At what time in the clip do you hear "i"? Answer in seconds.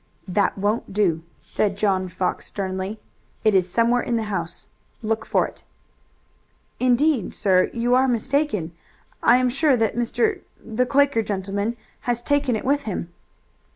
9.21-9.37